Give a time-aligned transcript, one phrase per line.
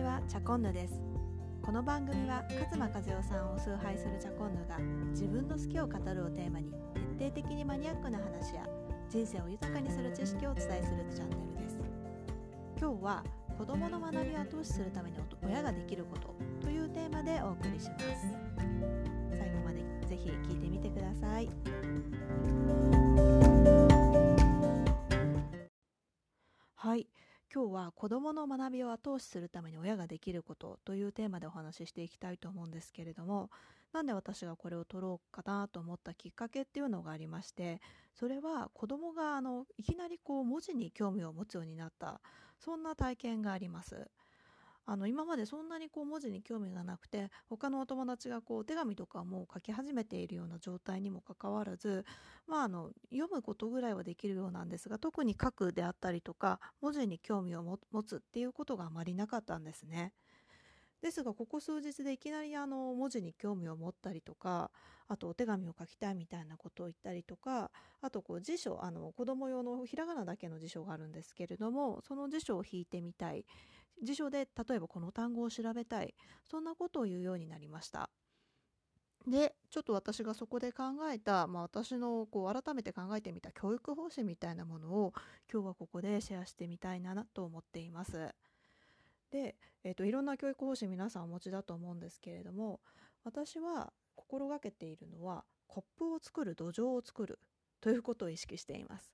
[0.00, 0.94] ちはチャコンヌです。
[1.60, 4.78] この番組は勝間和代さんを崇拝するチャコンヌが
[5.10, 6.72] 自分の好きを語るをテーマに
[7.18, 8.66] 徹底的にマニアックな話や
[9.10, 11.76] 人生を豊かにする知識をお伝えするチャンネルです。
[12.80, 13.22] 今日は
[13.58, 18.06] 子供の学びを後押しするために親ができることというテーマでお送りします。
[19.36, 22.89] 最後までぜひ聞いてみてください。
[27.52, 33.50] 今日は子どもの学びを後押しするために親ができることというテーマでお話ししていきたいと思うんですけれども
[33.92, 37.80] なんで私がこれを取ろうかなと思ったきっかけっていうのがありまして
[38.14, 42.20] それは子どもがあのいきなりこう文字に興味を持つようになった
[42.60, 44.08] そんな体験があります。
[44.86, 52.04] あの今までそんなにこう文字に興味がなくて他のお友達がこう手紙とかも書き始めているような状態にもかかわらず、
[52.46, 60.12] まあ、あの読むことぐらいはできるようなんですが特に書くであったりとか文字に興味を持つっていうことがあまりなかったんですね。
[61.10, 64.70] ですがここ数日でいきなりあの文字に興味を持ったりとか
[65.08, 73.44] あとお手紙を書きたいみたいなことを言ったりとかあとこう辞書あの子供用のひらがなだけの辞書があるんですけれどもその辞書を引いてみたい
[74.04, 76.14] 辞書で例えばこの単語を調べたい
[76.48, 78.08] そんなことを言うようになりました。
[79.28, 85.12] でちょっと私がそこで考えた、まあ、私のこう改めて考えてみた教育方針みたいなものを
[85.52, 88.32] 今日はここでシェアしてみたいなと思っています。
[89.30, 92.80] で、えーと、いろんな教育方針皆さんお持ちだと思うんですけれども
[93.24, 97.38] 私は心がけているのはコップを作る土壌を作る
[97.80, 99.12] ということを意識しています。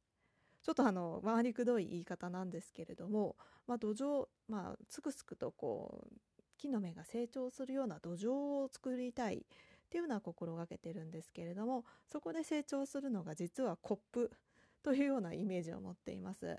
[0.63, 3.37] ちょっとあの回りくどい言い方なんですけれども、
[3.69, 8.33] まあ、土壌、まあ、つくつくとこう木の芽が成長するような土壌
[8.65, 14.33] を作りたいっていうのは心がけてるんですけれどもそこで成長するのが実はコップ
[14.83, 16.57] というようなイメージを持っています。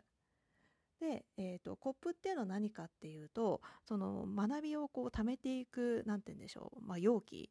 [0.99, 7.49] で、えーと、コップっていうのは何かっていうとその学びをこう貯めていく何て言うんでしょう、まあ、容器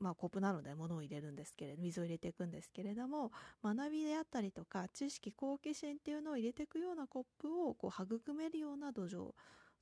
[0.00, 3.30] まあ、コップなので物を入れるんですけれど水を入れていくんですけれども
[3.62, 9.32] 学びであったりとか知識好奇心っていうのを入れていくようなコップをこう育めるような土壌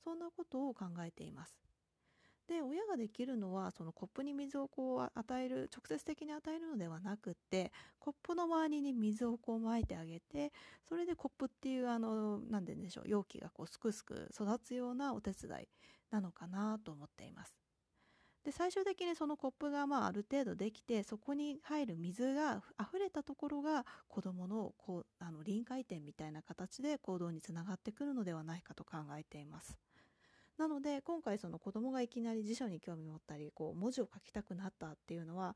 [0.03, 1.68] そんなことを考えています。
[2.49, 10.51] で親ができるのはそのコップに水をこう与える直接的に与えるのではなくってコップの周りに水をこうまいてあげて
[10.83, 15.67] それでコップっていうあの何て言うんでしょう容器がこうすくすく育つようなお手伝い
[16.09, 17.53] なのかなと思っています。
[18.43, 29.88] で最終的にそのコップがまあある程度できてそこに入る水が溢れたところが子どものこうあの臨界点みたいな形で行動につながってくるのではないかと考えています。
[30.59, 35.55] なので今回その子どもがいきなり辞書に興味を持ったりこう文字を書きたくなったっていうのは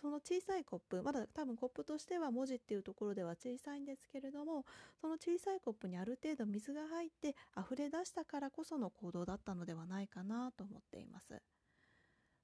[0.00, 4.64] その小さいコップまだ多分コップとしては文字っていうところでは小さいんですけれども
[5.00, 11.42] その小さいコップにある程度水が入って溢れ出したからこその行動だったのではないかなと思っています。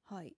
[0.05, 0.29] はい。
[0.29, 0.33] っ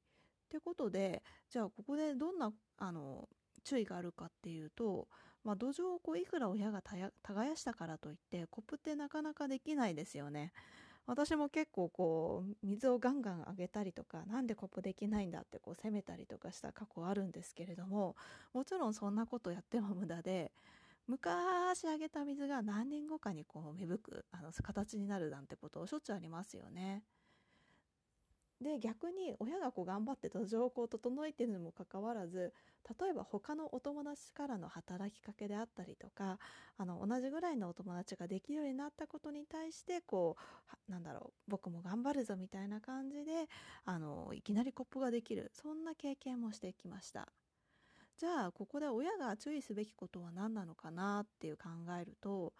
[0.51, 3.29] てことで、じゃあここでどんなあの
[3.65, 5.09] 注意があるかっていうと、
[5.43, 10.53] まあ、土壌をこういくら親が耕したからといってコップってなかなかできないですよね。
[11.07, 18.17] 私も結構こう水をガンガンあげたりとかなんでコップできないんだってこう責めたりとかした過去あるんですけれども
[18.55, 20.53] もちろんそんなことやっても無駄で
[21.07, 27.03] 昔あげた水が何年後かにこう芽吹くあの形になるなんてことしょっちゅうありますよね。
[28.65, 32.55] で逆に親がこう頑張って土壌を整えているにもかかわらず
[32.99, 36.39] 例えば他のお友達からの働きかけであったりとか
[36.79, 40.37] あの同じぐらいのお友達ができるようになったことに対してこ
[40.89, 43.49] うなんだろう僕も頑張るぞみたいな感じで
[43.85, 47.29] あのいきなりコップができるそんな経験もしてきました。
[48.17, 51.69] じゃあここで親が注意すべきことは何なのかなっていう考
[52.01, 52.55] えると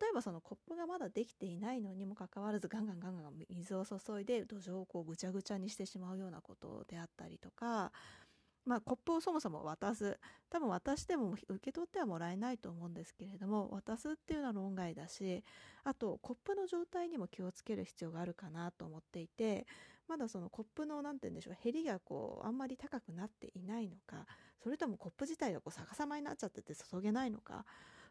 [0.00, 7.92] 例えばそのコップがまだできていないのにもかかわらず ガンガンガンガン水を注いで土壌をこうぐちゃぐちゃにしてしまうようなことであったりとか
[8.64, 10.18] まあ、コップをそもそも渡す。
[10.48, 15.42] 多分渡しても受け取ってはもらえないと思うんですけれども渡すっていうのは論外だし
[15.82, 19.66] あとコップの状態にも気をつける必要があるかなと思っていて
[20.08, 24.26] まだそのコップの何て言うんでしょうへりがこうあんまり高くなっていないのか
[24.62, 27.64] それともコップ自体がこう逆さまになっちゃってて注げないのか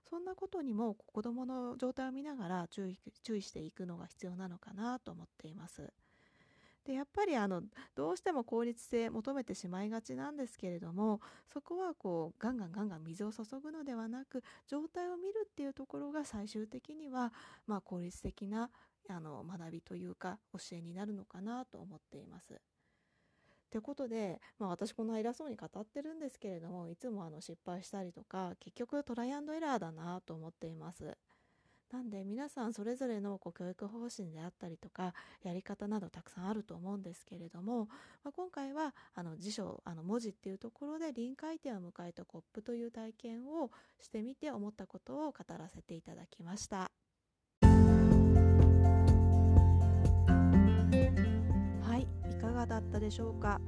[0.09, 5.92] そんなことにも子どもの状態を見ながら注意注意していくのが必要なのかなと思っています。
[6.86, 7.62] でやっぱりあの
[7.95, 11.21] どうしても効率性求めてしまいがちなんですけれども
[11.53, 17.31] そこはこうガンガンガンガン水を注ぐのではなく状態を見るっていうところが最終的には、
[17.68, 18.71] まあ、効率的な
[19.09, 22.59] あの学びというか教えになるのかなと思っています。
[23.71, 31.18] ってことで、まあ、私こんな偉そうに語ってるんですけれどもいつもあの失敗したりとか結局トライアンドエラーだなと思っています。
[31.94, 35.13] なんで皆さんそれぞれのこう教育方針であったりとか
[35.44, 37.89] やり方などたくさんあると思うんですけれども、
[38.23, 46.91] まあ、今回はあの辞書あの文字っていうところで臨界点を迎えたコップという体験をしてみて思ったことを語らせていただきました。
[53.01, 53.59] でしょうか？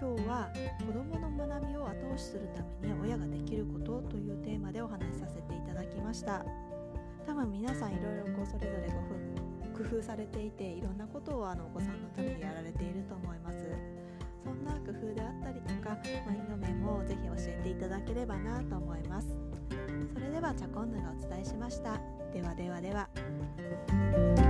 [0.00, 0.48] 今日は
[0.86, 6.44] 子どもの学びを後押しするために親ができることというテーマでお話しさせていただきました。
[7.26, 13.58] 多分皆さんいろいろこうそれぞれご工夫されていていろんなことをあのお子さんのためにやられていると思います。
[14.44, 19.28] そんな工夫であったりとかマインド面もぜひ教えていただければなと思います。
[20.14, 22.00] それではチャコンヌがお伝えしました。
[22.32, 24.47] ではではでは。